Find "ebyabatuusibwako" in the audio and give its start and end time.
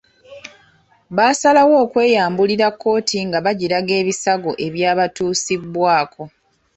4.65-6.23